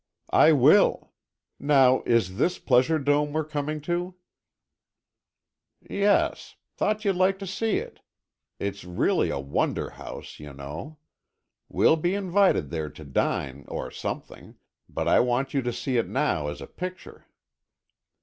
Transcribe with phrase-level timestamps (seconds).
[0.33, 1.11] "I will.
[1.59, 4.15] Now is this Pleasure Dome we're coming to?"
[5.87, 6.55] "Yes.
[6.75, 7.99] Thought you'd like to see it.
[8.57, 10.97] It's really a wonder house, you know.
[11.69, 14.55] We'll be invited there to dine or something,
[14.89, 17.27] but I want you to see it now as a picture."